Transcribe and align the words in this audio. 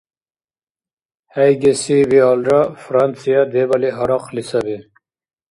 ХӀейгеси 1.31 1.97
биалра, 2.09 2.61
Франция 2.83 3.41
дебали 3.53 3.89
гьарахъли 3.95 4.43
саби. 4.49 4.77